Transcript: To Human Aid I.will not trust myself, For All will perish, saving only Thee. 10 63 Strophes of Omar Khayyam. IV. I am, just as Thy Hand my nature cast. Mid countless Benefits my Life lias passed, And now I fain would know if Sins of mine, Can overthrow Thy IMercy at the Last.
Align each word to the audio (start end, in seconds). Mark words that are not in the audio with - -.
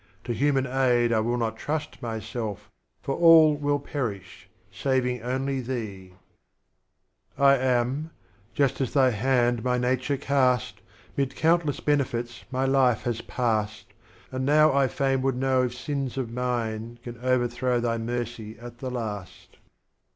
To 0.23 0.33
Human 0.33 0.65
Aid 0.65 1.13
I.will 1.13 1.37
not 1.37 1.57
trust 1.57 2.01
myself, 2.01 2.71
For 3.03 3.13
All 3.13 3.55
will 3.55 3.77
perish, 3.77 4.49
saving 4.71 5.21
only 5.21 5.61
Thee. 5.61 6.15
10 7.37 7.37
63 7.37 7.37
Strophes 7.37 7.37
of 7.37 7.43
Omar 7.43 7.57
Khayyam. 7.57 7.57
IV. 7.57 7.61
I 7.61 7.65
am, 7.69 8.11
just 8.55 8.81
as 8.81 8.93
Thy 8.93 9.09
Hand 9.11 9.63
my 9.63 9.77
nature 9.77 10.17
cast. 10.17 10.81
Mid 11.15 11.35
countless 11.35 11.81
Benefits 11.81 12.45
my 12.49 12.65
Life 12.65 13.05
lias 13.05 13.21
passed, 13.21 13.93
And 14.31 14.43
now 14.43 14.73
I 14.73 14.87
fain 14.87 15.21
would 15.21 15.35
know 15.35 15.61
if 15.61 15.75
Sins 15.75 16.17
of 16.17 16.31
mine, 16.31 16.97
Can 17.03 17.19
overthrow 17.19 17.79
Thy 17.79 17.99
IMercy 17.99 18.57
at 18.59 18.79
the 18.79 18.89
Last. 18.89 19.57